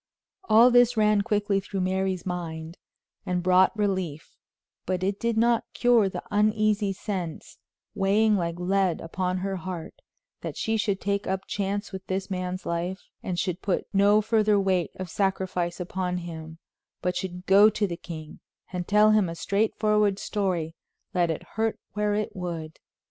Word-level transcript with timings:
All 0.45 0.71
this 0.71 0.97
ran 0.97 1.21
quickly 1.21 1.59
through 1.59 1.81
Mary's 1.81 2.25
mind, 2.25 2.79
and 3.23 3.43
brought 3.43 3.77
relief; 3.77 4.35
but 4.87 5.03
it 5.03 5.19
did 5.19 5.37
not 5.37 5.63
cure 5.75 6.09
the 6.09 6.23
uneasy 6.31 6.91
sense, 6.91 7.59
weighing 7.93 8.35
like 8.35 8.57
lead 8.59 8.99
upon 8.99 9.37
her 9.37 9.57
heart, 9.57 9.93
that 10.41 10.57
she 10.57 10.75
should 10.75 10.99
take 10.99 11.27
up 11.27 11.41
chance 11.45 11.91
with 11.91 12.03
this 12.07 12.31
man's 12.31 12.65
life, 12.65 13.11
and 13.21 13.37
should 13.37 13.61
put 13.61 13.85
no 13.93 14.21
further 14.23 14.59
weight 14.59 14.89
of 14.95 15.07
sacrifice 15.07 15.79
upon 15.79 16.17
him, 16.17 16.57
but 17.03 17.15
should 17.15 17.45
go 17.45 17.69
to 17.69 17.85
the 17.85 17.95
king 17.95 18.39
and 18.73 18.87
tell 18.87 19.11
him 19.11 19.29
a 19.29 19.35
straightforward 19.35 20.17
story, 20.17 20.73
let 21.13 21.29
it 21.29 21.43
hurt 21.43 21.79
where 21.93 22.15
it 22.15 22.35
would. 22.35 22.79